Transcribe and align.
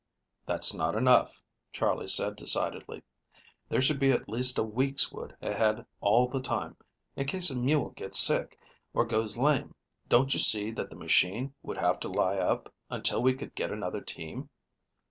"That's 0.47 0.73
not 0.73 0.95
enough," 0.95 1.43
Charley 1.71 2.07
said 2.07 2.35
decidedly. 2.35 3.03
"There 3.69 3.83
should 3.83 3.99
be 3.99 4.11
at 4.11 4.27
least 4.27 4.57
a 4.57 4.63
week's 4.63 5.11
wood 5.11 5.37
ahead 5.43 5.85
all 5.99 6.27
the 6.27 6.41
time. 6.41 6.75
In 7.15 7.27
case 7.27 7.51
a 7.51 7.55
mule 7.55 7.91
gets 7.91 8.17
sick, 8.17 8.57
or 8.95 9.05
goes 9.05 9.37
lame, 9.37 9.75
don't 10.09 10.33
you 10.33 10.39
see 10.39 10.71
that 10.71 10.89
the 10.89 10.95
machine 10.95 11.53
would 11.61 11.77
have 11.77 11.99
to 11.99 12.07
lie 12.09 12.39
up 12.39 12.73
until 12.89 13.21
we 13.21 13.35
could 13.35 13.53
get 13.53 13.69
another 13.69 14.01
team? 14.01 14.49